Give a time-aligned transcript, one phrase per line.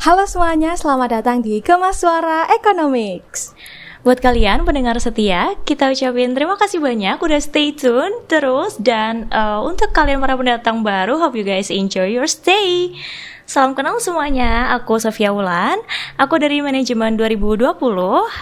[0.00, 3.52] Halo semuanya, selamat datang di Kemas Suara Economics.
[4.00, 9.60] Buat kalian pendengar setia, kita ucapin terima kasih banyak udah stay tune terus dan uh,
[9.60, 12.96] untuk kalian para pendatang baru, hope you guys enjoy your stay.
[13.44, 15.76] Salam kenal semuanya, aku Sofia Wulan,
[16.16, 17.76] aku dari manajemen 2020,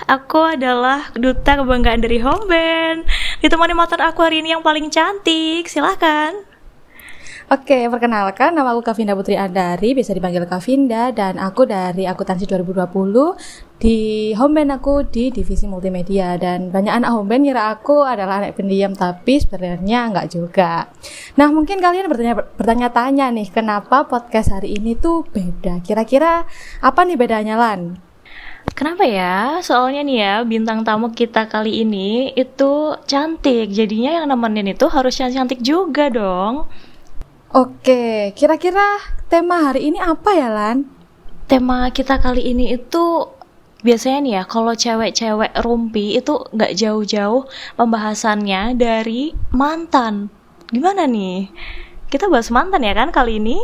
[0.07, 3.03] aku adalah duta kebanggaan dari Home Band.
[3.43, 6.48] Ditemani motor aku hari ini yang paling cantik, silahkan.
[7.49, 13.81] Oke, perkenalkan nama aku Kavinda Putri Andari, bisa dipanggil Kavinda dan aku dari akuntansi 2020
[13.81, 13.97] di
[14.37, 19.41] homeband aku di divisi multimedia dan banyak anak homeband ngira aku adalah anak pendiam tapi
[19.41, 20.93] sebenarnya nggak juga.
[21.41, 25.81] Nah, mungkin kalian bertanya bertanya-tanya nih, kenapa podcast hari ini tuh beda?
[25.81, 26.45] Kira-kira
[26.85, 27.97] apa nih bedanya Lan?
[28.77, 29.65] Kenapa ya?
[29.65, 33.73] Soalnya nih ya, bintang tamu kita kali ini itu cantik.
[33.73, 36.69] Jadinya yang nemenin itu harus cantik juga dong.
[37.49, 39.01] Oke, kira-kira
[39.33, 40.85] tema hari ini apa ya, Lan?
[41.49, 43.25] Tema kita kali ini itu
[43.81, 47.49] biasanya nih ya, kalau cewek-cewek rumpi itu nggak jauh-jauh
[47.81, 50.29] pembahasannya dari mantan.
[50.69, 51.49] Gimana nih?
[52.13, 53.57] Kita bahas mantan ya kan kali ini?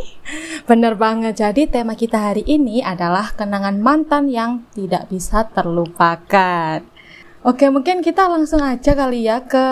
[0.65, 6.81] Bener banget, jadi tema kita hari ini adalah kenangan mantan yang tidak bisa terlupakan.
[7.45, 9.65] Oke, mungkin kita langsung aja kali ya ke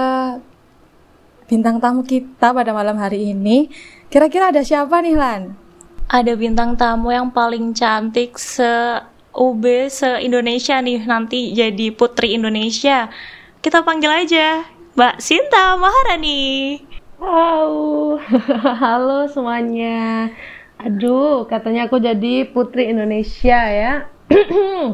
[1.54, 3.70] bintang tamu kita pada malam hari ini.
[4.14, 5.58] Kira-kira ada siapa nih Lan?
[6.06, 9.02] Ada bintang tamu yang paling cantik se
[9.34, 13.10] UB se Indonesia nih nanti jadi putri Indonesia.
[13.58, 16.78] Kita panggil aja Mbak Sinta Maharani.
[17.18, 18.22] Wow,
[18.86, 20.30] halo semuanya.
[20.78, 24.14] Aduh, katanya aku jadi putri Indonesia ya.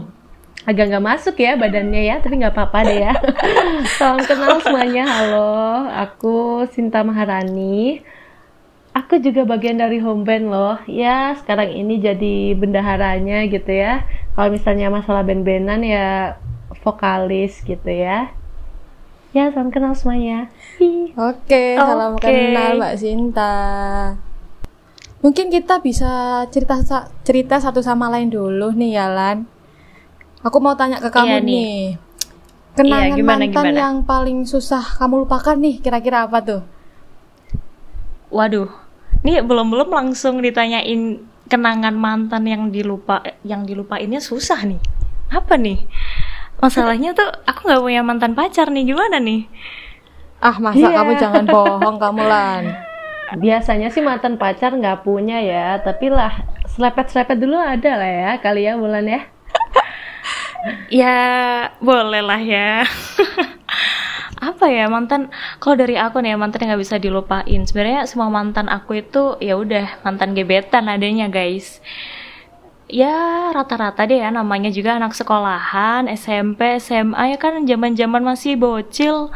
[0.71, 3.13] Agak nggak masuk ya badannya ya, tapi nggak apa-apa deh ya.
[3.99, 5.91] Salam kenal semuanya, halo.
[6.07, 7.99] Aku Sinta Maharani
[8.99, 10.77] aku juga bagian dari home band loh.
[10.85, 14.03] Ya sekarang ini jadi bendaharanya gitu ya.
[14.35, 16.35] Kalau misalnya masalah band-bandan ya
[16.83, 18.31] vokalis gitu ya.
[19.31, 20.49] Ya salam kenal semuanya.
[21.15, 22.51] Oke okay, salam okay.
[22.51, 23.55] kenal mbak Sinta.
[25.19, 26.79] Mungkin kita bisa cerita
[27.27, 29.59] cerita satu sama lain dulu nih ya Lan
[30.43, 31.47] aku mau tanya ke kamu iya, nih.
[31.51, 31.79] nih.
[32.79, 33.79] Kenangan iya, gimana, mantan gimana?
[33.79, 36.61] yang paling susah kamu lupakan nih kira-kira apa tuh?
[38.31, 38.69] Waduh,
[39.25, 44.79] ini belum-belum langsung ditanyain kenangan mantan yang dilupa yang dilupainnya susah nih.
[45.33, 45.83] Apa nih?
[46.59, 49.47] Masalahnya tuh aku nggak punya mantan pacar nih, gimana nih?
[50.39, 50.95] Ah, masa yeah.
[50.95, 52.63] kamu jangan bohong kamu Lan.
[53.39, 58.65] Biasanya sih mantan pacar nggak punya ya, tapi lah selepet-selepet dulu ada lah ya kali
[58.67, 59.21] ya bulan ya.
[61.03, 61.19] ya,
[61.79, 62.83] boleh lah ya.
[64.39, 65.27] Apa ya mantan
[65.59, 67.61] kalau dari aku nih mantan yang nggak bisa dilupain.
[67.67, 71.83] Sebenarnya semua mantan aku itu ya udah mantan gebetan adanya guys.
[72.89, 79.29] Ya rata-rata deh ya namanya juga anak sekolahan SMP SMA ya kan zaman-zaman masih bocil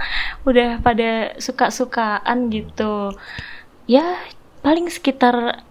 [0.48, 3.14] udah pada suka-sukaan gitu.
[3.86, 4.18] Ya
[4.64, 5.62] paling sekitar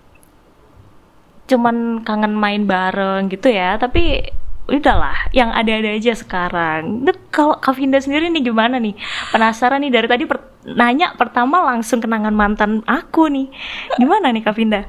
[1.50, 4.30] cuman kangen main bareng gitu ya tapi
[4.72, 7.04] udahlah yang ada-ada aja sekarang.
[7.28, 8.96] Kalau Kavinda sendiri nih gimana nih?
[9.28, 13.52] Penasaran nih dari tadi per nanya pertama langsung kenangan mantan aku nih.
[14.00, 14.88] Gimana nih Kavinda?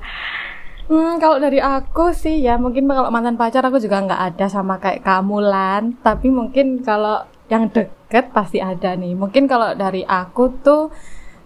[0.88, 4.80] Hmm, kalau dari aku sih ya mungkin kalau mantan pacar aku juga nggak ada sama
[4.80, 5.84] kayak kamu Lan.
[6.00, 9.20] Tapi mungkin kalau yang deket pasti ada nih.
[9.20, 10.92] Mungkin kalau dari aku tuh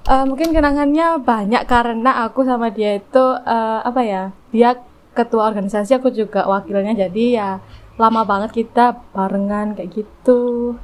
[0.06, 4.24] uh, mungkin kenangannya banyak karena aku sama dia itu uh, apa ya?
[4.54, 4.78] Dia
[5.18, 7.50] ketua organisasi aku juga wakilnya jadi ya
[7.98, 10.78] lama banget kita barengan kayak gitu.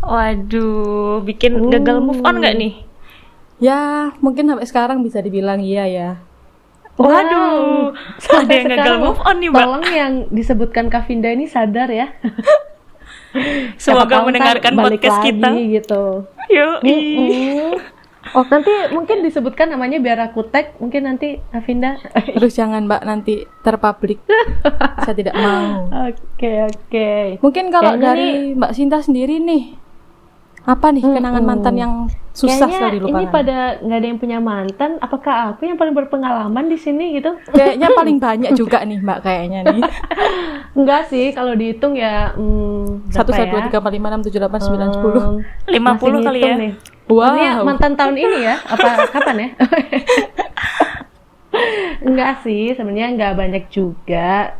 [0.00, 1.72] Waduh, bikin uh.
[1.72, 2.74] gagal move on nggak nih?
[3.60, 6.10] Ya, mungkin sampai sekarang bisa dibilang iya ya.
[7.00, 8.40] Waduh, wow.
[8.44, 9.60] ada yang gagal move on nih, Mbak.
[9.64, 12.12] Tolong yang disebutkan Kavinda ini sadar ya.
[13.80, 15.48] Semoga mendengarkan podcast kita.
[15.56, 16.28] gitu.
[16.50, 16.78] Yuk.
[16.84, 17.99] Mm -mm.
[18.34, 21.98] Oh nanti mungkin disebutkan namanya biar aku tag mungkin nanti Avinda.
[22.38, 24.22] Terus jangan Mbak nanti terpublik.
[25.02, 25.90] Saya tidak mau.
[26.06, 26.76] Oke okay, oke.
[26.86, 27.24] Okay.
[27.42, 29.90] Mungkin kalau dari Mbak Sinta sendiri nih
[30.60, 31.92] apa nih kenangan hmm, mantan yang
[32.36, 33.16] susah sekali dilupakan?
[33.16, 34.90] Ini pada nggak ada yang punya mantan.
[35.00, 37.32] Apakah aku yang paling berpengalaman di sini gitu?
[37.48, 39.82] Kayaknya paling banyak juga nih Mbak kayaknya nih.
[40.78, 44.60] Enggak sih kalau dihitung ya hmm, satu satu dua tiga empat lima enam tujuh delapan
[44.60, 45.22] sembilan sepuluh
[45.66, 46.54] lima puluh kali ya.
[46.60, 46.72] Nih.
[47.10, 47.34] Wow.
[47.34, 48.56] Maksudnya mantan tahun ini ya?
[48.62, 49.48] Apa kapan ya?
[52.06, 54.54] enggak sih, sebenarnya enggak banyak juga.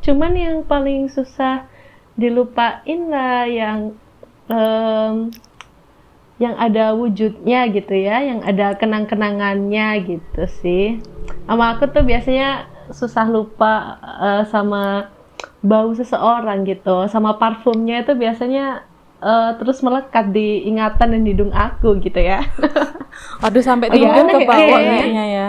[0.00, 1.68] Cuman yang paling susah
[2.16, 3.92] dilupain lah yang
[4.48, 5.28] um,
[6.40, 11.04] yang ada wujudnya gitu ya, yang ada kenang-kenangannya gitu sih.
[11.44, 15.12] Sama aku tuh biasanya susah lupa uh, sama
[15.60, 18.84] bau seseorang gitu sama parfumnya itu biasanya
[19.20, 22.44] eh, terus melekat di ingatan dan hidung aku gitu ya.
[23.44, 24.90] Aduh sampai Agak tidur aneh ke bawah ya.
[24.96, 25.48] kayaknya ya.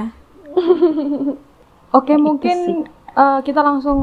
[1.92, 4.00] Oke, mungkin eh, kita langsung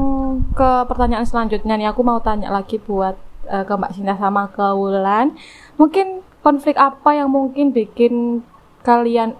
[0.53, 1.89] ke pertanyaan selanjutnya nih.
[1.89, 3.17] Aku mau tanya lagi buat
[3.49, 5.33] eh, ke Mbak Sinta sama ke Wulan.
[5.81, 8.45] Mungkin konflik apa yang mungkin bikin
[8.85, 9.33] kalian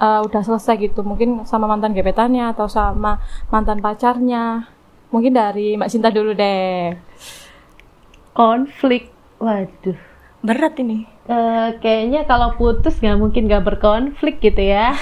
[0.00, 1.00] eh, udah selesai gitu?
[1.00, 4.68] Mungkin sama mantan gebetannya atau sama mantan pacarnya?
[5.08, 6.92] Mungkin dari Mbak Sinta dulu deh.
[8.34, 9.13] Konflik,
[9.44, 9.98] waduh.
[10.40, 11.04] Berat ini.
[11.24, 14.92] Eh, kayaknya kalau putus nggak mungkin nggak berkonflik gitu ya.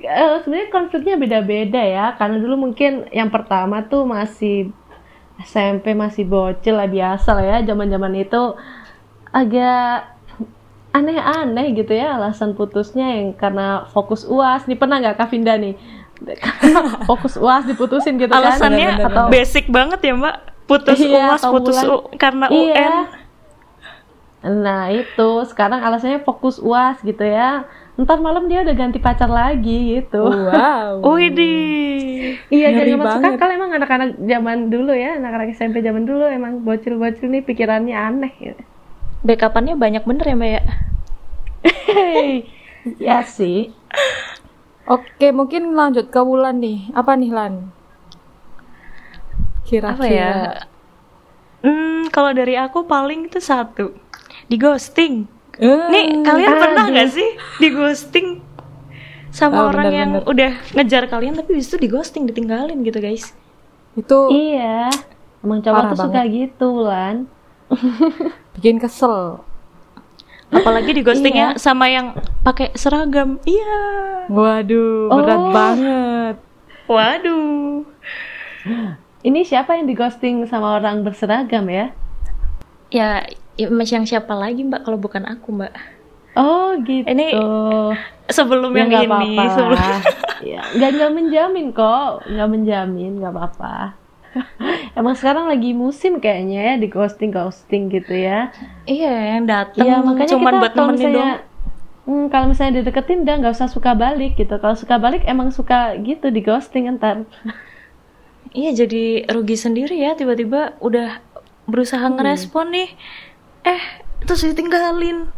[0.00, 4.72] Eh, Sebenarnya konfliknya beda-beda ya, karena dulu mungkin yang pertama tuh masih
[5.44, 8.56] SMP masih bocil lah biasa lah ya, zaman-zaman itu
[9.30, 10.10] agak
[10.90, 14.66] aneh-aneh gitu ya alasan putusnya yang karena fokus uas.
[14.66, 15.76] Nih pernah nggak Kavinda nih?
[17.08, 18.40] fokus uas diputusin gitu kan?
[18.40, 20.36] Alasannya Atau- basic banget ya mbak.
[20.70, 22.74] Putus Iya, uas, putus U- karena Iya.
[22.78, 22.94] UN.
[24.62, 27.66] Nah itu sekarang alasannya fokus uas gitu ya.
[27.98, 30.22] Ntar malam dia udah ganti pacar lagi gitu.
[30.24, 31.02] Wow.
[31.18, 32.38] Widih.
[32.48, 37.28] Iya jangan masuk akal emang anak-anak zaman dulu ya, anak-anak SMP zaman dulu emang bocil-bocil
[37.28, 38.62] nih pikirannya aneh gitu.
[39.20, 40.62] Backupannya banyak bener ya mbak ya.
[41.90, 42.48] Hei,
[43.02, 43.68] ya sih.
[44.88, 46.88] Oke, mungkin lanjut ke Wulan nih.
[46.90, 47.68] Apa nih Lan?
[49.70, 49.94] Kira-kira.
[49.94, 50.32] Apa ya?
[51.60, 53.94] Hmm, kalau dari aku paling itu satu.
[54.44, 55.30] Di ghosting.
[55.54, 56.92] Eh, Nih, kalian pernah aduh.
[56.92, 58.28] nggak sih di ghosting
[59.30, 60.26] Oh, sama orang yang bener-bener.
[60.26, 63.30] udah ngejar kalian tapi itu di ghosting, ditinggalin gitu guys.
[63.92, 64.90] itu Iya.
[65.40, 67.30] Emang cowok tuh suka gitu, Lan.
[68.54, 69.42] bikin kesel.
[70.48, 71.60] Apalagi di ghostingnya Iya.
[71.60, 73.38] sama yang pakai seragam.
[73.44, 73.78] Iya.
[74.26, 75.50] Waduh, berat Oh.
[75.52, 76.36] banget.
[76.86, 77.86] Waduh.
[79.20, 81.92] Ini siapa yang di ghosting sama orang berseragam ya?
[82.88, 83.28] Ya,
[83.60, 85.76] ya yang siapa lagi mbak kalau bukan aku mbak.
[86.32, 87.04] Oh gitu.
[87.04, 87.36] Ini
[88.30, 89.44] Sebelum ya yang nggak ini, apa-apa.
[89.52, 89.78] sebelum
[90.56, 93.74] ya, nggak nggak menjamin kok, nggak menjamin, nggak apa-apa.
[94.98, 98.54] Emang sekarang lagi musim kayaknya ya di ghosting ghosting gitu ya.
[98.86, 101.30] Iya, yang datang Iya makanya cuman kita buat kalau misalnya,
[102.06, 104.54] hmm, kalau misalnya dideketin udah nggak usah suka balik gitu.
[104.56, 107.26] Kalau suka balik emang suka gitu di ghosting ntar.
[108.50, 111.22] Iya, jadi rugi sendiri ya tiba-tiba udah
[111.64, 112.18] berusaha Hmm.
[112.18, 112.88] ngerespon nih.
[113.62, 113.82] Eh,
[114.20, 115.30] terus ditinggalin.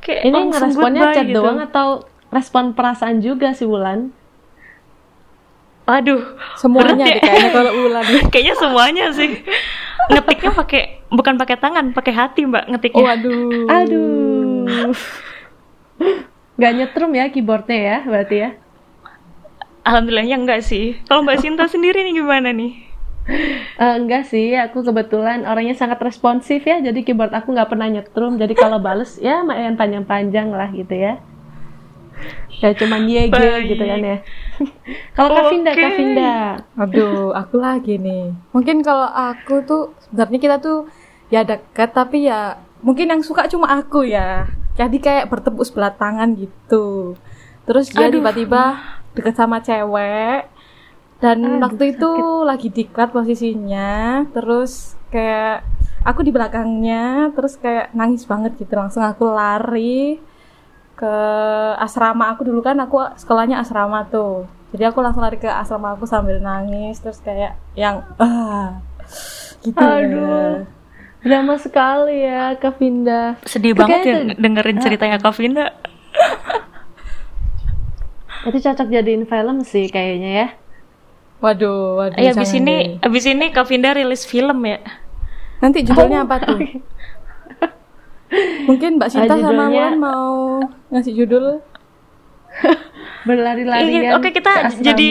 [0.00, 1.36] Kayak Ini ngeresponnya chat gitu.
[1.36, 1.88] doang atau
[2.28, 4.08] respon perasaan juga sih Wulan?
[5.84, 6.20] Waduh,
[6.54, 7.16] Semuanya ya.
[7.18, 8.04] kayaknya kalau Wulan.
[8.32, 9.40] Kayaknya semuanya sih.
[10.08, 13.04] Ngetiknya pakai bukan pakai tangan, pakai hati, Mbak, ngetiknya.
[13.06, 13.64] Waduh.
[13.68, 14.92] Aduh.
[16.54, 18.50] Gak nyetrum ya keyboardnya ya berarti ya?
[19.88, 21.00] Alhamdulillahnya enggak sih.
[21.08, 22.72] Kalau Mbak Sinta sendiri nih gimana nih?
[23.28, 28.40] Eh, enggak sih, aku kebetulan orangnya sangat responsif ya, jadi keyboard aku nggak pernah nyetrum,
[28.40, 31.20] jadi kalau bales ya lumayan panjang-panjang lah gitu ya.
[32.58, 33.70] Ya cuman YG Baik.
[33.70, 34.16] gitu kan ya.
[35.16, 35.82] kalau Kavinda, Oke.
[35.84, 36.34] Kavinda.
[36.74, 38.34] Aduh, aku lagi nih.
[38.50, 40.90] Mungkin kalau aku tuh sebenarnya kita tuh
[41.30, 44.50] ya dekat tapi ya mungkin yang suka cuma aku ya.
[44.74, 47.14] Jadi kayak bertepuk sebelah tangan gitu.
[47.68, 50.46] Terus dia tiba-tiba deket sama cewek
[51.18, 52.10] dan Aduh, waktu itu
[52.46, 54.22] lagi diklat posisinya.
[54.30, 55.66] Terus kayak
[56.06, 58.72] aku di belakangnya terus kayak nangis banget gitu.
[58.78, 60.22] Langsung aku lari
[60.98, 61.14] ke
[61.78, 66.10] asrama aku dulu kan aku sekolahnya asrama tuh jadi aku langsung lari ke asrama aku
[66.10, 68.82] sambil nangis terus kayak yang ah
[69.62, 70.66] gitu Aduh.
[71.18, 73.42] Drama sekali ya Kavinda.
[73.42, 75.74] Sedih Itu banget ya dengerin ceritanya Kak Vinda.
[78.44, 80.48] Itu cocok jadiin film sih kayaknya ya.
[81.38, 83.06] waduh waduh Ya abis ini deh.
[83.06, 84.82] abis ini Kak Vinda rilis film ya.
[85.58, 86.58] nanti judulnya apa tuh
[88.64, 91.62] mungkin mbak Sinta Ah, sama Wan mau ngasih judul
[93.20, 94.02] Berlari-larian.
[94.04, 94.82] Iya, Oke kita ke asrama.
[94.82, 95.08] jadi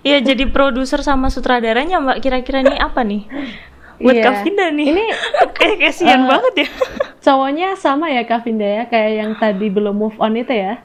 [0.00, 2.18] ya jadi produser sama sutradaranya Mbak.
[2.20, 3.24] Kira-kira nih apa nih?
[3.96, 4.22] Buat Iya.
[4.22, 4.86] Kak Vinda nih.
[4.86, 5.04] Ini
[5.56, 6.68] kayak kasihan eh, banget ya.
[7.20, 10.78] cowoknya sama ya Kavinda ya, kayak yang tadi belum move on itu ya.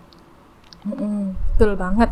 [0.84, 2.10] Mm-mm, betul banget.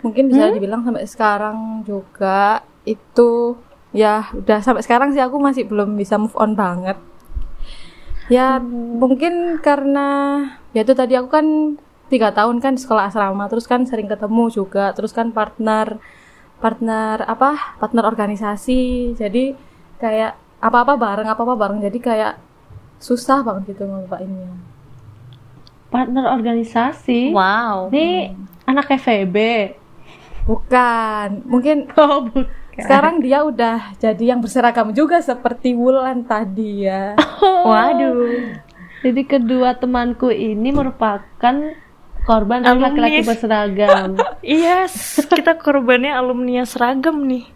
[0.00, 3.56] Mungkin bisa dibilang sampai sekarang juga itu
[3.96, 6.96] ya udah sampai sekarang sih aku masih belum bisa move on banget.
[8.32, 8.56] Ya
[9.00, 10.40] mungkin karena
[10.72, 11.46] ya itu tadi aku kan
[12.08, 16.00] tiga tahun kan di sekolah asrama terus kan sering ketemu juga terus kan partner
[16.60, 19.12] partner apa partner organisasi.
[19.16, 19.56] Jadi
[20.00, 21.80] kayak apa apa bareng apa apa bareng.
[21.80, 22.40] Jadi kayak
[23.00, 24.73] susah banget gitu ngelupainnya
[25.94, 27.30] Partner organisasi.
[27.30, 27.94] Wow.
[27.94, 28.34] Ini
[28.66, 29.36] anak FEB.
[30.42, 32.50] Bukan, mungkin Oh, bukan.
[32.74, 37.14] sekarang dia udah jadi yang berseragam juga seperti Wulan tadi ya.
[37.70, 38.58] Waduh.
[39.06, 41.54] Jadi kedua temanku ini merupakan
[42.26, 44.18] korban dari laki-laki berseragam.
[44.42, 47.46] Yes, kita korbannya alumni seragam nih.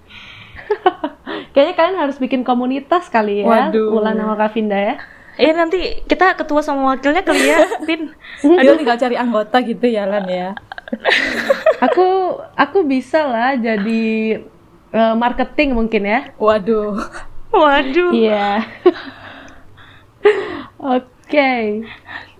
[1.50, 3.50] Kayaknya kalian harus bikin komunitas kali ya.
[3.50, 3.98] Waduh.
[3.98, 4.96] Wulan sama Kavinda ya.
[5.38, 8.10] Eh nanti kita ketua sama wakilnya kali ya, Pin.
[8.42, 10.58] Dia tinggal cari anggota gitu ya Lan ya.
[11.86, 14.42] Aku aku bisa lah jadi
[14.90, 16.34] eh, marketing mungkin ya.
[16.42, 16.98] Waduh.
[17.54, 18.10] Waduh.
[18.10, 18.66] Iya.
[20.98, 21.86] Oke.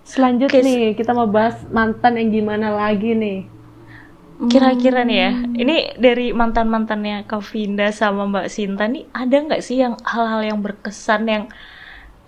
[0.03, 3.47] Selanjutnya Oke, nih kita mau bahas mantan yang gimana lagi nih.
[4.39, 9.83] Kira-kira nih ya, ini dari mantan-mantannya Kak Vinda sama Mbak Sinta nih ada nggak sih
[9.83, 11.45] yang hal-hal yang berkesan yang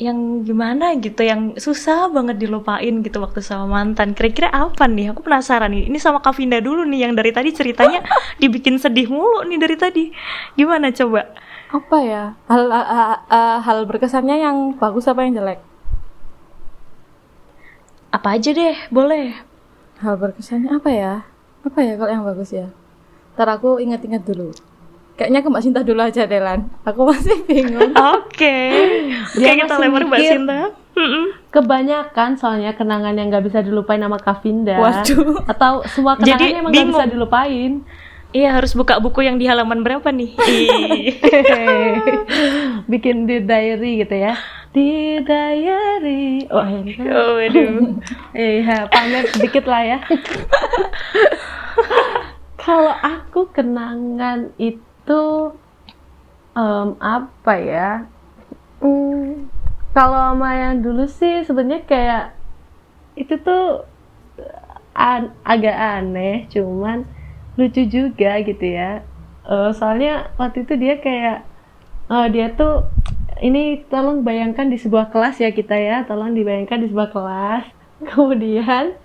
[0.01, 4.17] yang gimana gitu, yang susah banget dilupain gitu waktu sama mantan.
[4.17, 5.13] Kira-kira apa nih?
[5.13, 5.93] Aku penasaran nih.
[5.93, 8.01] Ini sama Kak Vinda dulu nih yang dari tadi ceritanya
[8.41, 10.05] dibikin sedih mulu nih dari tadi.
[10.57, 11.29] Gimana coba?
[11.69, 12.25] Apa ya?
[12.49, 15.61] Hal a- a- a- hal berkesannya yang bagus apa yang jelek?
[18.11, 19.37] Apa aja deh, boleh.
[20.01, 21.13] Hal berkesannya apa ya?
[21.61, 22.73] Apa ya kalau yang bagus ya?
[23.37, 24.57] Ntar aku ingat-ingat dulu.
[25.21, 26.65] Kayaknya ke Mbak Sinta dulu aja deh Lan.
[26.81, 27.93] Aku masih bingung.
[27.93, 28.57] Oke.
[29.37, 30.21] Oke, Dia kita lempar Mbak.
[30.25, 30.61] Sinta.
[31.53, 34.81] Kebanyakan soalnya kenangan yang nggak bisa dilupain sama Kavinda.
[34.81, 35.45] Waduh.
[35.45, 37.13] Atau semua Jadi, kenangan emang nggak bisa bingung.
[37.13, 37.73] dilupain.
[38.33, 40.41] Iya, harus buka buku yang di halaman berapa nih?
[40.57, 41.13] Ih.
[42.91, 44.41] Bikin di diary gitu ya.
[44.73, 46.49] Di diary.
[46.49, 46.97] Oh, ini.
[47.13, 47.93] Oh, waduh.
[48.33, 49.99] Iya, pamer sedikit lah ya.
[52.57, 54.81] Kalau aku kenangan itu
[56.57, 57.89] em, apa ya?
[58.81, 59.49] Hmm,
[59.97, 62.25] kalau sama yang dulu sih sebenarnya kayak
[63.23, 63.63] itu tuh
[64.95, 66.99] an- agak aneh, cuman
[67.59, 69.03] lucu juga gitu ya.
[69.47, 71.37] Eh, soalnya waktu itu dia kayak
[72.13, 72.73] eh, dia tuh
[73.47, 77.65] ini tolong bayangkan di sebuah kelas ya kita ya, tolong dibayangkan di sebuah kelas.
[78.09, 78.97] Kemudian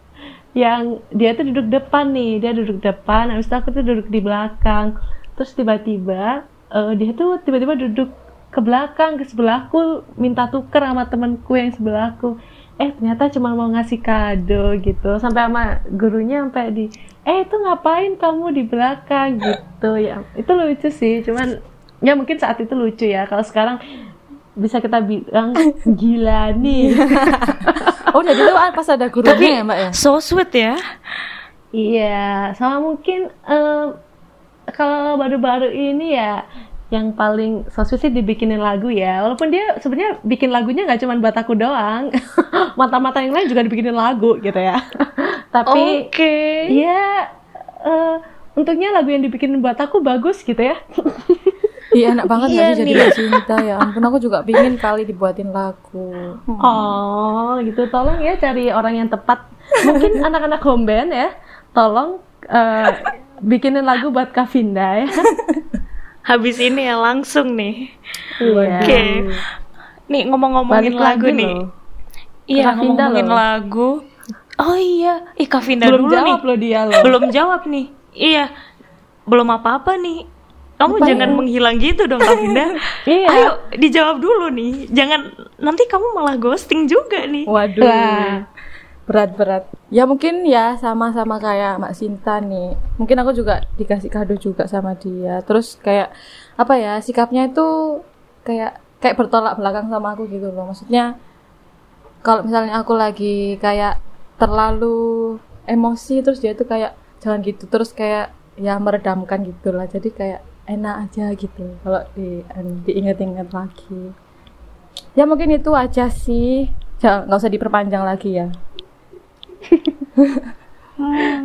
[0.55, 4.19] yang dia tuh duduk depan nih, dia duduk depan, habis itu aku tuh duduk di
[4.23, 4.95] belakang.
[5.35, 8.09] Terus tiba-tiba eh, dia tuh tiba-tiba duduk
[8.51, 12.39] ke belakang ke sebelahku minta tuker sama temanku yang sebelahku
[12.75, 15.15] eh ternyata cuma mau ngasih kado gitu.
[15.19, 16.85] Sampai sama gurunya sampai di
[17.23, 19.39] eh itu ngapain kamu di belakang?
[19.39, 19.91] gitu.
[19.95, 21.23] Ya itu lucu sih.
[21.23, 21.63] Cuman
[22.03, 23.27] ya mungkin saat itu lucu ya.
[23.31, 23.79] Kalau sekarang
[24.55, 25.55] bisa kita bilang
[25.99, 26.95] gila nih.
[28.15, 29.89] Oh, jadi itu pas ada gurunya ya Mbak ya?
[29.91, 30.79] So sweet ya.
[31.75, 33.85] Iya, sama mungkin eh,
[34.73, 36.45] kalau baru-baru ini ya
[36.93, 39.25] yang paling sosmed sih dibikinin lagu ya.
[39.25, 42.13] Walaupun dia sebenarnya bikin lagunya nggak cuma buat aku doang,
[42.79, 44.85] mata-mata yang lain juga dibikinin lagu gitu ya.
[45.55, 46.37] Tapi Oke.
[46.69, 47.29] ya
[47.81, 48.15] eh,
[48.53, 50.77] untungnya lagu yang dibikinin buat aku bagus gitu ya.
[51.95, 53.11] Iya enak banget Iya jadi nih.
[53.15, 56.37] Sinta ya ampun aku juga pingin kali dibuatin lagu.
[56.43, 56.59] Hmm.
[56.59, 57.87] Oh, gitu.
[57.87, 59.47] Tolong ya cari orang yang tepat.
[59.87, 61.31] Mungkin anak-anak home band ya.
[61.71, 62.19] Tolong
[62.51, 62.89] eh,
[63.41, 65.07] bikinin lagu buat Kavinda ya.
[66.29, 67.93] Habis ini ya langsung nih.
[68.41, 68.81] Iya.
[68.81, 69.01] Oke.
[70.09, 71.53] Nih ngomong-ngomongin lagu lagi nih.
[72.45, 73.37] Iya, Kak Vinda ngomongin loh.
[73.37, 73.89] lagu.
[74.55, 76.47] Oh iya, ih Kak Vinda Belum dulu jawab nih.
[76.47, 77.01] loh dia loh.
[77.03, 77.85] Belum jawab nih.
[78.13, 78.45] Iya.
[79.25, 80.29] Belum apa-apa nih.
[80.75, 81.35] Kamu Apa jangan ya?
[81.35, 82.65] menghilang gitu dong Kak Vinda.
[83.09, 83.27] Iya.
[83.29, 84.89] Ayo dijawab dulu nih.
[84.89, 85.21] Jangan
[85.57, 87.45] nanti kamu malah ghosting juga nih.
[87.45, 87.85] Waduh.
[87.85, 88.49] Lah.
[89.05, 89.69] Berat-berat.
[89.93, 92.73] Ya mungkin ya sama-sama kayak Mbak Sinta nih.
[92.97, 95.45] Mungkin aku juga dikasih kado juga sama dia.
[95.45, 96.09] Terus kayak
[96.57, 98.01] apa ya sikapnya itu
[98.41, 100.73] kayak kayak bertolak belakang sama aku gitu loh.
[100.73, 101.21] Maksudnya
[102.25, 104.01] kalau misalnya aku lagi kayak
[104.41, 105.37] terlalu
[105.69, 109.85] emosi terus dia tuh kayak jangan gitu terus kayak ya meredamkan gitu lah.
[109.85, 112.41] Jadi kayak enak aja gitu kalau di
[112.89, 114.17] diinget-inget lagi.
[115.13, 116.73] Ya mungkin itu aja sih.
[116.97, 118.49] Jangan nggak usah diperpanjang lagi ya.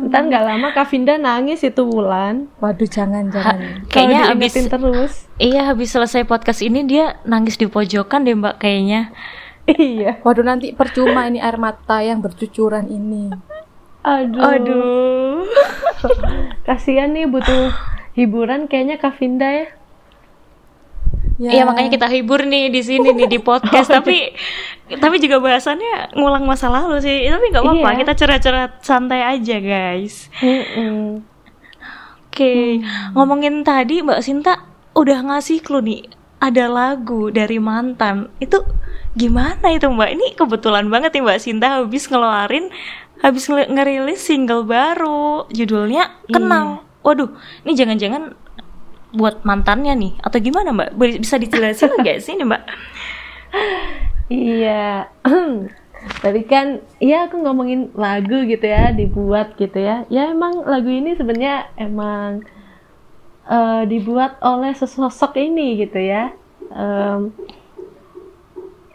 [0.07, 2.47] Ntar nggak lama Kavinda nangis itu Wulan.
[2.63, 3.83] Waduh jangan jangan.
[3.91, 5.13] Kayaknya Kalau habis terus.
[5.35, 9.11] Iya, habis selesai podcast ini dia nangis di pojokan deh, Mbak kayaknya.
[9.67, 10.23] iya.
[10.23, 13.27] Waduh nanti percuma ini air mata yang bercucuran ini.
[14.07, 14.39] Aduh.
[14.39, 15.43] Aduh.
[16.67, 17.75] Kasihan nih butuh
[18.15, 19.67] hiburan kayaknya Kavinda ya.
[19.67, 19.80] Ya.
[21.41, 24.29] Iya, makanya kita hibur nih di sini nih di podcast, tapi
[24.93, 27.25] tapi juga bahasannya ngulang masa lalu sih.
[27.25, 27.99] Tapi nggak apa-apa, Iya.
[28.05, 30.29] kita cerah-cerah santai aja, guys.
[30.37, 31.25] Mm-mm.
[32.29, 32.79] Oke,
[33.11, 34.53] ngomongin tadi Mbak Sinta
[34.93, 36.01] udah ngasih clue nih
[36.37, 38.31] ada lagu dari mantan.
[38.37, 38.61] Itu
[39.13, 40.09] gimana itu Mbak?
[40.15, 42.69] Ini kebetulan banget nih Mbak Sinta habis ngeluarin
[43.21, 46.81] habis ngerilis single baru judulnya Kenang.
[47.05, 47.29] waduh
[47.61, 48.33] ini jangan-jangan
[49.11, 52.63] buat mantannya nih atau gimana mbak bisa dijelasin nggak sih ini mbak
[54.31, 55.11] Iya.
[56.23, 60.07] Tadi kan, iya aku ngomongin lagu gitu ya, dibuat gitu ya.
[60.07, 62.41] Ya emang lagu ini sebenarnya emang
[63.45, 66.31] eh, dibuat oleh sesosok ini gitu ya.
[66.71, 67.35] Em,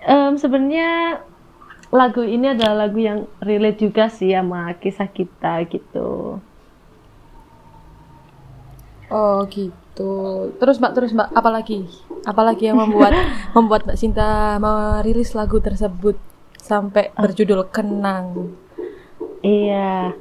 [0.03, 1.21] em, sebenarnya
[1.93, 6.41] lagu ini adalah lagu yang relate juga sih sama kisah kita gitu.
[9.13, 9.86] Oh gitu.
[9.97, 11.89] Terus Mbak, terus Mbak, apalagi?
[12.29, 13.17] Apalagi yang membuat
[13.57, 16.21] membuat Mbak Sinta merilis lagu tersebut
[16.61, 18.53] sampai berjudul Kenang?
[19.41, 20.13] Iya.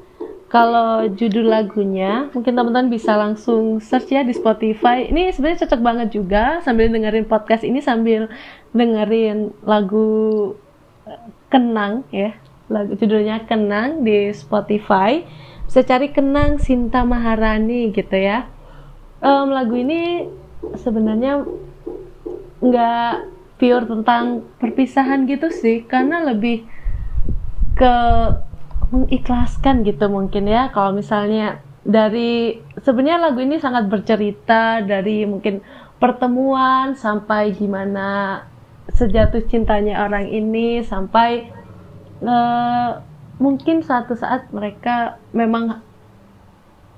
[0.45, 5.09] Kalau judul lagunya, mungkin teman-teman bisa langsung search ya di Spotify.
[5.09, 8.31] Ini sebenarnya cocok banget juga sambil dengerin podcast ini sambil
[8.71, 10.53] dengerin lagu
[11.03, 12.37] eh, Kenang ya.
[12.71, 15.25] Lagu judulnya Kenang di Spotify.
[15.67, 18.54] Bisa cari Kenang Sinta Maharani gitu ya.
[19.23, 20.27] Em, lagu ini
[20.75, 21.45] sebenarnya
[22.59, 23.13] nggak
[23.55, 26.67] pure tentang perpisahan gitu sih, karena lebih
[27.75, 27.95] ke
[28.91, 30.71] mengikhlaskan gitu mungkin ya.
[30.71, 35.61] Kalau misalnya dari sebenarnya lagu ini sangat bercerita dari mungkin
[36.01, 38.41] pertemuan sampai gimana
[38.91, 41.49] sejatuh cintanya orang ini sampai
[42.21, 42.91] eh,
[43.39, 45.81] mungkin suatu saat mereka memang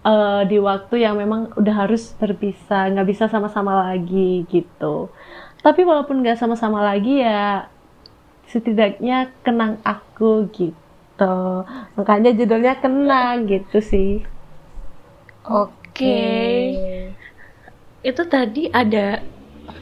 [0.07, 5.11] eh, di waktu yang memang udah harus berpisah nggak bisa sama-sama lagi gitu.
[5.59, 7.67] Tapi walaupun nggak sama-sama lagi ya
[8.47, 11.35] setidaknya kenang aku gitu.
[11.99, 14.23] Makanya judulnya kenang gitu sih.
[15.43, 16.23] Oke.
[18.03, 19.19] Itu tadi ada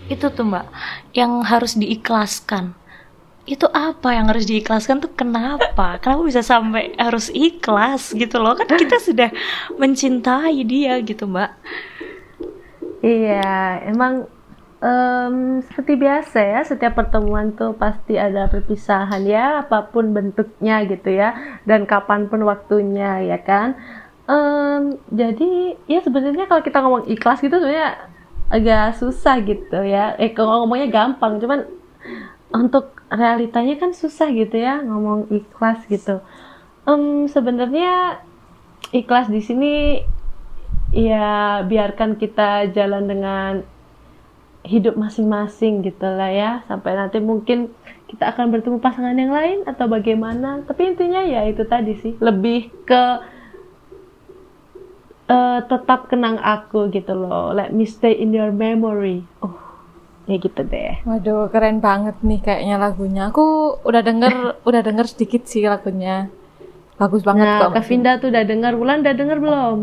[0.05, 0.65] itu tuh mbak
[1.17, 2.77] yang harus diikhlaskan
[3.45, 6.01] itu apa yang harus diikhlaskan tuh kenapa?
[6.01, 8.17] Kenapa bisa sampai harus ikhlas?
[8.17, 8.57] Gitu loh.
[8.57, 9.29] Kan kita sudah
[9.77, 11.53] mencintai dia gitu mbak.
[13.05, 14.25] Iya emang
[14.81, 21.13] em, seperti biasa ya setiap pertemuan tuh pasti ada perpisahan ya apa pun bentuknya gitu
[21.13, 23.77] ya dan kapan pun waktunya ya kan?
[24.25, 28.09] Em, jadi ya sebenarnya kalau kita ngomong ikhlas gitu sebenarnya
[28.49, 30.17] agak susah gitu ya.
[30.17, 31.69] Eh kalau ngomongnya gampang cuman
[32.49, 36.21] untuk realitanya kan susah gitu ya ngomong ikhlas gitu.
[36.85, 38.21] Em, sebenarnya
[38.93, 39.73] ikhlas di sini
[40.93, 43.53] ya biarkan kita jalan dengan
[44.65, 46.51] hidup masing-masing gitu lah ya.
[46.65, 47.69] Sampai nanti mungkin
[48.09, 50.65] kita akan bertemu pasangan yang lain atau bagaimana.
[50.65, 53.03] Tapi intinya ya itu tadi sih lebih ke
[55.29, 57.53] eh, tetap kenang aku gitu loh.
[57.53, 59.25] Let me stay in your memory.
[59.45, 59.64] Oh
[60.25, 63.29] ya gitu deh Waduh, keren banget nih kayaknya lagunya.
[63.29, 64.33] Aku udah denger,
[64.69, 66.27] udah denger sedikit sih lagunya.
[66.95, 67.75] Bagus banget nah kok.
[67.75, 69.77] Kak Vinda tuh udah dengar Wulan udah dengar belum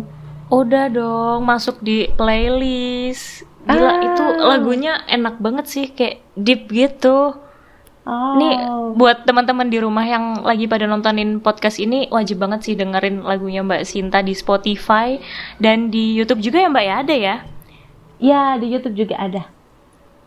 [0.49, 4.05] udah dong masuk di playlist gila Ah.
[4.05, 7.33] itu lagunya enak banget sih kayak deep gitu
[8.03, 8.61] oh Nih
[8.93, 13.65] buat teman-teman di rumah yang lagi pada nontonin podcast ini wajib banget sih dengerin lagunya
[13.65, 15.17] Mbak Sinta di Spotify
[15.57, 17.37] dan di YouTube juga ya Mbak ya ada ya.
[18.21, 19.49] ya di YouTube juga ada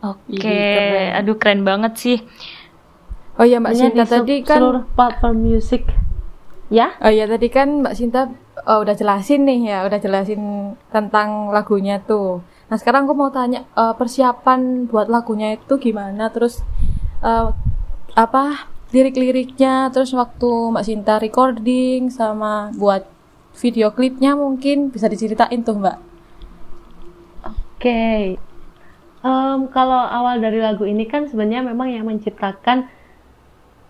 [0.04, 1.16] Oke, keren.
[1.16, 2.18] aduh keren banget sih.
[3.36, 5.84] Oh iya Mbak Sinta tadi kan seluruh platform music
[6.72, 8.32] ya Oh iya tadi kan Mbak Sinta
[8.64, 12.42] oh, udah jelasin nih ya, udah jelasin tentang lagunya tuh.
[12.66, 16.32] Nah sekarang aku mau tanya eh, persiapan buat lagunya itu gimana?
[16.32, 16.64] Terus
[17.22, 17.48] eh,
[18.16, 18.44] apa
[18.90, 19.92] lirik-liriknya?
[19.92, 23.06] Terus waktu Mbak Sinta recording sama buat
[23.56, 25.98] video klipnya mungkin bisa diceritain tuh Mbak.
[27.76, 28.40] Oke,
[29.26, 32.86] Em, kalau awal dari lagu ini kan sebenarnya memang yang menciptakan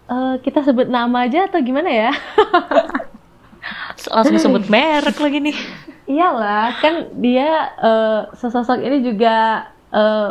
[0.09, 2.11] eh, kita sebut nama aja atau gimana ya?
[4.09, 5.57] Langsung sebut merek lagi nih.
[6.07, 7.51] Iyalah, kan dia
[7.83, 10.31] eh, sesosok ini juga eh,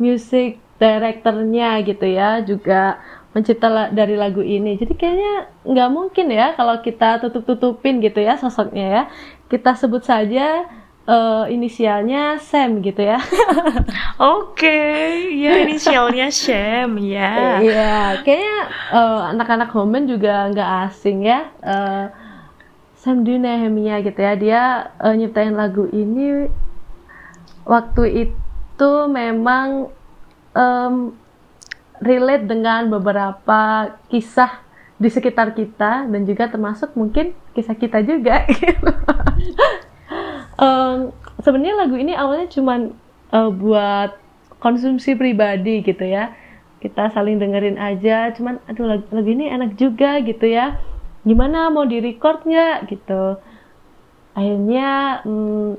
[0.00, 2.98] music directornya gitu ya, juga
[3.36, 4.74] mencipta la- dari lagu ini.
[4.80, 9.02] Jadi kayaknya nggak mungkin ya kalau kita tutup-tutupin gitu ya sosoknya ya.
[9.52, 10.66] Kita sebut saja
[11.04, 13.20] eh, inisialnya Sam gitu ya.
[14.20, 14.80] Oke,
[15.36, 17.60] ya inisialnya Shem ya.
[17.60, 18.58] Iya, kayaknya
[18.92, 21.48] eh, anak-anak Homen juga nggak asing ya.
[21.60, 22.06] Eh,
[23.04, 24.62] Sam Nehemia gitu ya, dia
[24.96, 26.48] eh, nyiptain lagu ini
[27.68, 29.92] waktu itu memang
[30.56, 31.12] em,
[32.00, 34.60] relate dengan beberapa kisah
[34.96, 38.44] di sekitar kita dan juga termasuk mungkin kisah kita juga.
[40.58, 41.12] Em,
[41.44, 42.96] Sebenarnya lagu ini awalnya cuman
[43.34, 44.16] eh, buat
[44.64, 46.32] konsumsi pribadi gitu ya.
[46.80, 50.80] Kita saling dengerin aja cuman aduh lagu, lagu ini enak juga gitu ya.
[51.28, 52.88] Gimana mau di record nggak?
[52.88, 53.36] gitu.
[54.34, 55.70] Akhirnya mm,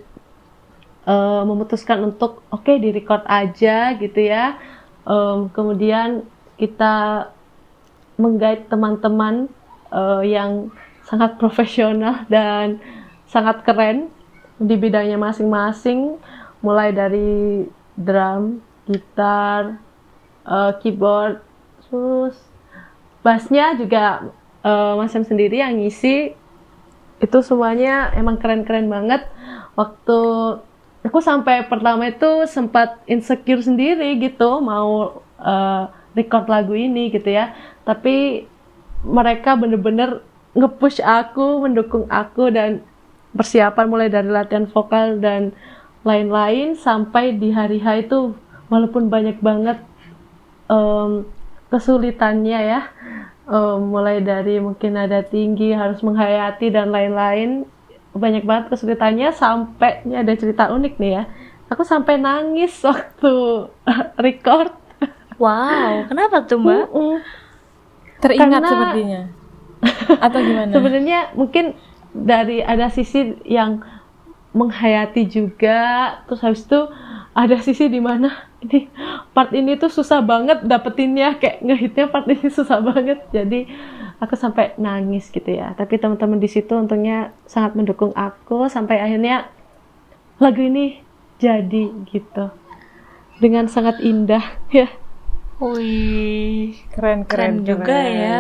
[1.06, 4.58] uh, memutuskan untuk oke okay, di record aja gitu ya.
[5.06, 6.26] Um, kemudian
[6.58, 7.30] kita
[8.18, 9.50] menggait teman-teman
[9.94, 10.74] uh, yang
[11.06, 12.82] sangat profesional dan
[13.30, 14.10] sangat keren
[14.56, 16.16] di bidangnya masing-masing
[16.64, 19.78] mulai dari drum, gitar,
[20.48, 21.44] uh, keyboard,
[21.86, 22.36] terus
[23.22, 24.34] bassnya juga
[24.66, 26.34] uh, Mas sendiri yang ngisi.
[27.20, 29.28] Itu semuanya emang keren-keren banget.
[29.76, 30.20] Waktu
[31.06, 35.84] aku sampai pertama itu sempat insecure sendiri gitu mau uh,
[36.16, 37.56] record lagu ini gitu ya.
[37.88, 38.48] Tapi
[39.06, 42.82] mereka bener-bener nge-push aku mendukung aku dan
[43.36, 45.52] persiapan mulai dari latihan vokal dan
[46.08, 48.34] lain-lain sampai di hari H itu
[48.72, 49.82] walaupun banyak banget
[50.72, 51.28] um,
[51.70, 52.82] kesulitannya ya
[53.50, 57.66] um, mulai dari mungkin ada tinggi harus menghayati dan lain-lain
[58.16, 61.24] banyak banget kesulitannya sampai ini ada cerita unik nih ya
[61.68, 63.34] aku sampai nangis waktu
[64.26, 64.72] record.
[65.36, 66.88] Wow kenapa tuh mbak?
[66.94, 67.18] Uh -uh.
[68.24, 69.22] teringat Karena, sepertinya.
[70.24, 70.72] Atau gimana?
[70.76, 71.76] sebenarnya mungkin
[72.16, 73.84] dari ada sisi yang
[74.56, 76.80] menghayati juga terus habis itu
[77.36, 78.32] ada sisi di mana
[78.64, 78.88] ini
[79.36, 83.68] part ini tuh susah banget dapetinnya kayak ngehitnya part ini susah banget jadi
[84.24, 89.52] aku sampai nangis gitu ya tapi teman-teman di situ untungnya sangat mendukung aku sampai akhirnya
[90.40, 91.04] lagu ini
[91.36, 92.48] jadi gitu
[93.44, 94.88] dengan sangat indah ya
[95.56, 98.12] Wih, keren keren, keren juga keren.
[98.12, 98.40] ya.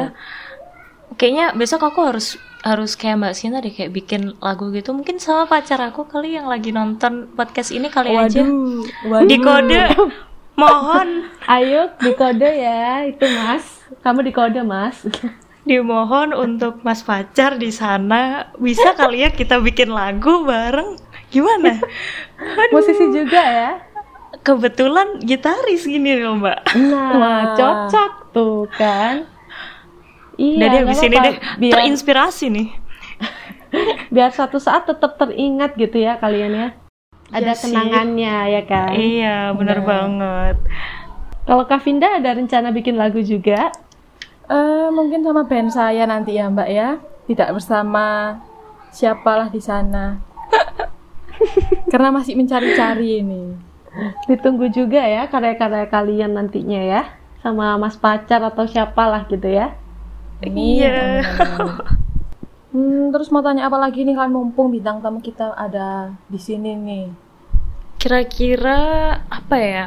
[1.16, 4.90] Kayaknya besok aku harus harus kayak Mbak Sinta deh kayak bikin lagu gitu.
[4.92, 8.44] Mungkin sama pacar aku kali yang lagi nonton podcast ini kali waduh, aja.
[9.06, 9.30] Waduh.
[9.30, 9.80] di kode
[10.58, 11.30] mohon.
[11.46, 13.06] Ayo di kode ya.
[13.06, 13.86] Itu mas.
[14.02, 15.06] Kamu di kode mas.
[15.70, 18.50] Dimohon untuk mas pacar di sana.
[18.58, 20.98] Bisa kali ya kita bikin lagu bareng?
[21.30, 21.78] Gimana?
[22.42, 22.74] Aduh.
[22.74, 23.72] musisi juga ya?
[24.42, 26.66] Kebetulan gitaris gini loh mbak.
[26.78, 29.35] Nah cocok tuh kan
[30.36, 30.60] Iya.
[30.68, 32.68] Dari habis ini deh biar, terinspirasi nih.
[34.14, 36.68] biar suatu saat tetap teringat gitu ya kalian ya.
[37.34, 38.92] Ada ya kenangannya ya kan.
[38.94, 39.86] Iya, benar nah.
[39.86, 40.56] banget.
[41.46, 43.74] Kalau Kavinda ada rencana bikin lagu juga?
[44.46, 47.02] Uh, mungkin sama band saya nanti ya Mbak ya.
[47.26, 48.38] Tidak bersama
[48.94, 50.22] siapalah di sana.
[51.92, 53.58] Karena masih mencari-cari ini.
[54.30, 57.02] Ditunggu juga ya karya-karya kalian nantinya ya.
[57.42, 59.74] Sama mas pacar atau siapalah gitu ya.
[60.54, 61.26] Iya.
[62.74, 66.78] hmm, terus mau tanya apa lagi nih kan mumpung bintang tamu kita ada di sini
[66.78, 67.06] nih.
[67.98, 68.80] Kira-kira
[69.26, 69.86] apa ya?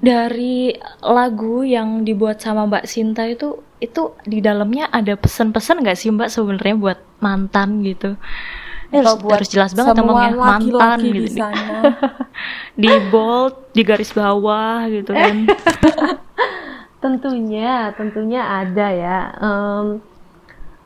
[0.00, 0.72] Dari
[1.04, 6.28] lagu yang dibuat sama Mbak Sinta itu itu di dalamnya ada pesan-pesan nggak sih Mbak
[6.28, 8.16] sebenarnya buat mantan gitu?
[8.90, 11.38] Ya, harus, buat harus jelas banget ngomongnya mantan gitu.
[11.38, 11.40] Di,
[12.82, 15.46] di bold, di garis bawah gitu kan.
[17.00, 19.18] Tentunya, tentunya ada ya.
[19.40, 20.04] Um,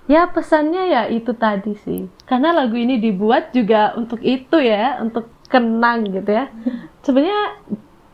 [0.07, 2.07] ya pesannya ya itu tadi sih.
[2.25, 6.51] Karena lagu ini dibuat juga untuk itu ya, untuk kenang gitu ya.
[7.03, 7.43] Sebenarnya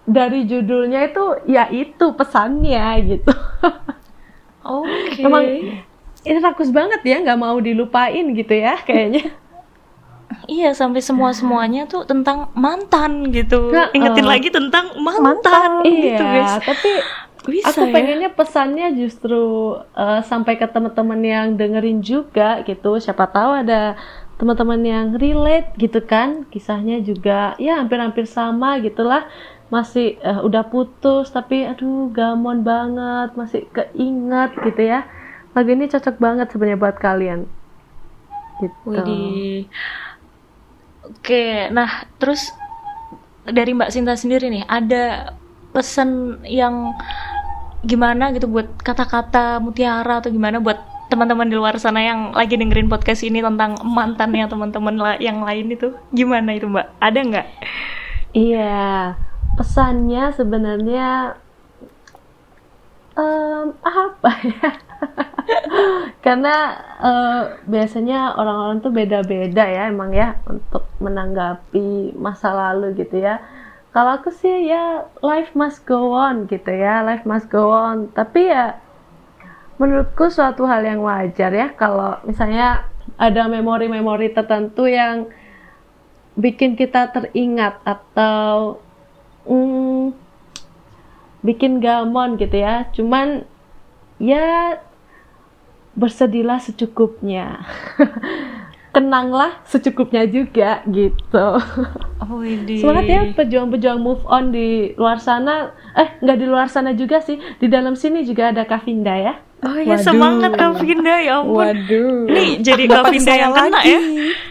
[0.09, 3.35] dari judulnya itu ya itu pesannya gitu.
[4.65, 5.21] Oke.
[5.21, 5.25] Okay.
[5.25, 5.45] Emang
[6.21, 9.31] ini rakus banget ya, nggak mau dilupain gitu ya kayaknya.
[10.47, 13.71] Iya sampai semua semuanya tuh tentang mantan gitu.
[13.75, 16.55] Nah, Ingetin uh, lagi tentang mantan, mantan gitu iya, guys.
[16.67, 16.93] Tapi
[17.49, 17.95] bisa, aku ya?
[17.95, 23.01] pengennya pesannya justru uh, sampai ke teman-teman yang dengerin juga gitu.
[23.01, 23.97] Siapa tahu ada
[24.37, 26.45] teman-teman yang relate gitu kan.
[26.53, 29.25] Kisahnya juga ya hampir-hampir sama gitulah.
[29.73, 33.33] Masih uh, udah putus tapi aduh gamon banget.
[33.33, 35.09] Masih keinget gitu ya.
[35.57, 37.49] Lagu ini cocok banget sebenarnya buat kalian.
[38.61, 38.77] Gitu.
[38.85, 39.65] Widih.
[41.01, 42.53] oke nah terus
[43.49, 45.35] dari Mbak Sinta sendiri nih ada
[45.73, 46.93] pesan yang
[47.81, 50.77] gimana gitu buat kata-kata mutiara atau gimana buat
[51.11, 55.91] teman-teman di luar sana yang lagi dengerin podcast ini tentang mantannya teman-teman yang lain itu
[56.15, 56.87] gimana itu mbak?
[57.03, 57.47] Ada nggak?
[58.31, 59.19] Iya
[59.59, 61.35] pesannya sebenarnya
[63.19, 64.71] um, apa ya?
[66.25, 66.57] Karena
[67.03, 73.43] uh, biasanya orang-orang tuh beda-beda ya emang ya untuk menanggapi masa lalu gitu ya
[73.91, 78.07] kalau aku sih ya life must go on gitu ya life must go on.
[78.15, 78.79] Tapi ya
[79.83, 82.87] menurutku suatu hal yang wajar ya kalau misalnya
[83.19, 85.27] ada memori-memori tertentu yang
[86.39, 88.79] bikin kita teringat atau
[89.51, 90.15] mm,
[91.43, 92.87] bikin gamon gitu ya.
[92.95, 93.43] Cuman
[94.23, 94.79] ya
[95.99, 97.67] bersedihlah secukupnya
[98.91, 101.47] kenanglah secukupnya juga gitu.
[102.21, 102.79] Oh, ini.
[102.79, 105.71] Semangat ya pejuang-pejuang move on di luar sana.
[105.93, 107.39] Eh, nggak di luar sana juga sih.
[107.57, 109.35] Di dalam sini juga ada Kavinda ya.
[109.61, 110.05] Oh ya Waduh.
[110.05, 111.61] semangat Kavinda ya ampun.
[111.61, 112.25] Waduh.
[112.27, 113.89] Nih jadi Kenapa Kavinda yang kena lagi?
[113.89, 114.01] ya.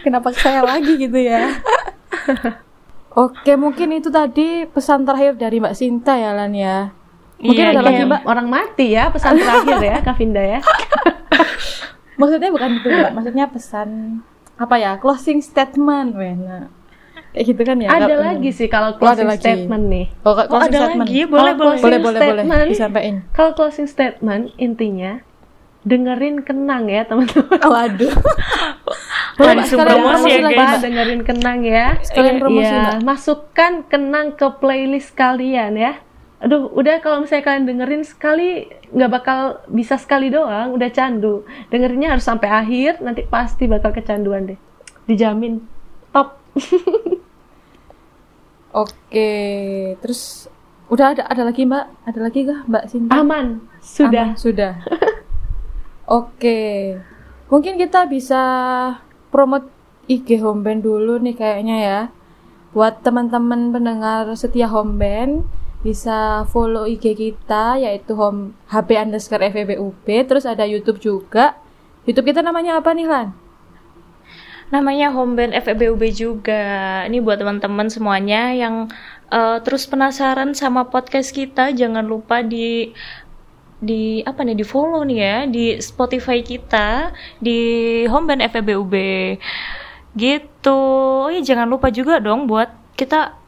[0.00, 1.40] Kenapa saya lagi gitu ya?
[3.10, 6.94] Oke, mungkin itu tadi pesan terakhir dari Mbak Sinta ya Lan ya.
[7.40, 7.88] Mungkin Iya, ada iya.
[7.90, 8.22] lagi Mbak.
[8.22, 10.60] Orang mati ya pesan terakhir ya Kavinda ya.
[12.20, 13.88] Maksudnya bukan itu Mbak, maksudnya pesan
[14.54, 14.92] apa ya?
[14.96, 16.68] Closing statement, Wena.
[17.30, 17.88] Kayak gitu kan ya?
[17.88, 19.40] ada Nggak- lagi sih kalau closing lagi.
[19.40, 20.06] statement nih.
[20.20, 21.00] Oh, Oh closing ada statement.
[21.00, 21.78] lagi, boleh Kalau boleh.
[21.78, 22.20] Boleh, boleh, boleh.
[22.44, 23.14] statement, Disampaikan.
[23.30, 25.12] Kalau closing statement intinya
[25.80, 27.56] dengerin kenang ya teman-teman.
[27.64, 28.12] Waduh.
[29.32, 30.80] Langsung Mbak, sekalian promosi ya, lagi, Mbak.
[30.82, 31.86] dengerin kenang ya.
[32.02, 32.96] Sekalian promosi, Mbak.
[33.00, 35.92] masukkan kenang ke playlist kalian ya.
[36.40, 38.64] Aduh, udah kalau misalnya kalian dengerin sekali
[38.96, 41.44] nggak bakal bisa sekali doang, udah candu.
[41.68, 44.58] Dengerinnya harus sampai akhir, nanti pasti bakal kecanduan deh.
[45.04, 45.60] Dijamin.
[46.16, 46.40] Top.
[48.72, 49.30] Oke,
[50.00, 50.48] terus
[50.88, 51.86] udah ada ada lagi Mbak?
[52.08, 53.12] Ada lagi kah Mbak Sinta?
[53.20, 53.46] Aman.
[53.84, 54.32] Sudah.
[54.32, 54.72] Aman, sudah.
[56.20, 56.96] Oke.
[57.52, 58.42] Mungkin kita bisa
[59.28, 59.68] promote
[60.08, 62.00] IG Homeband dulu nih kayaknya ya.
[62.72, 70.44] Buat teman-teman pendengar setia Homeband bisa follow IG kita yaitu home HP underscore FEBUB terus
[70.44, 71.56] ada YouTube juga.
[72.04, 73.28] YouTube kita namanya apa nih Lan?
[74.70, 77.02] Namanya Homeband FEBUB juga.
[77.10, 78.86] Ini buat teman-teman semuanya yang
[79.32, 82.94] eh, terus penasaran sama podcast kita, jangan lupa di
[83.80, 87.58] di apa nih di follow nih ya di Spotify kita di
[88.06, 88.94] Homeband FEBUB
[90.14, 90.80] gitu.
[91.26, 93.39] Oh iya jangan lupa juga dong buat kita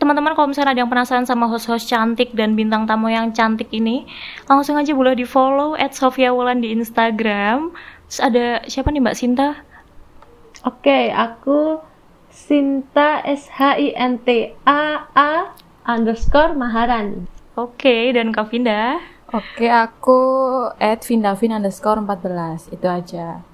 [0.00, 4.08] teman-teman kalau misalnya ada yang penasaran sama host-host cantik dan bintang tamu yang cantik ini
[4.48, 7.76] langsung aja boleh di follow at Sofia Wulan di Instagram
[8.08, 9.48] terus ada siapa nih Mbak Sinta
[10.66, 11.78] Oke, aku
[12.26, 15.54] Sinta S H I N T A A
[15.86, 17.30] underscore Maharan.
[17.54, 18.98] Oke, dan Kavinda.
[19.30, 20.18] Oke, aku
[20.82, 22.74] at Vindavin underscore 14.
[22.74, 23.46] Itu aja.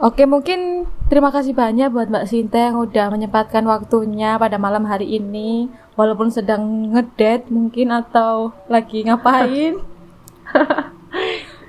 [0.00, 5.20] Oke, mungkin terima kasih banyak buat Mbak Sinta yang udah menyempatkan waktunya pada malam hari
[5.20, 5.68] ini.
[5.92, 9.76] Walaupun sedang ngedate mungkin atau lagi ngapain.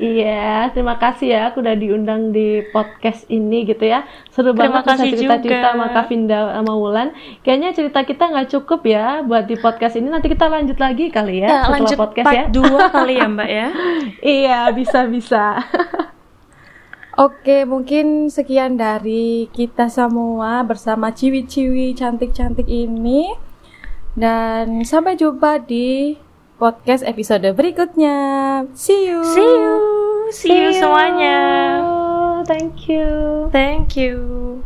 [0.02, 4.02] Iya, terima kasih ya aku udah diundang di podcast ini gitu ya.
[4.34, 7.13] Seru Terima banget bisa kasih cerita-cerita sama Kavinda sama Wulan.
[7.46, 10.10] Kayaknya cerita kita nggak cukup ya buat di podcast ini.
[10.10, 12.46] Nanti kita lanjut lagi kali ya, Ya, setelah lanjut podcast part ya.
[12.50, 13.67] 2 kali ya, Mbak ya.
[14.41, 15.46] iya, bisa-bisa.
[17.19, 23.36] Oke, mungkin sekian dari kita semua bersama ciwi-ciwi cantik-cantik ini.
[24.15, 26.15] Dan sampai jumpa di
[26.56, 28.15] podcast episode berikutnya.
[28.71, 29.24] See you.
[29.28, 29.76] See you.
[30.32, 31.39] See you semuanya.
[32.47, 33.47] Thank you.
[33.52, 34.63] Thank you.